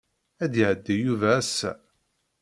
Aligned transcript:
Ad 0.43 0.49
d-iɛeddi 0.51 0.95
Yuba 1.05 1.29
ass-a. 1.41 1.71